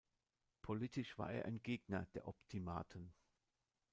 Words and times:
Politisch 0.63 1.19
war 1.19 1.31
er 1.31 1.45
ein 1.45 1.61
Gegner 1.61 2.07
der 2.15 2.27
Optimaten. 2.27 3.13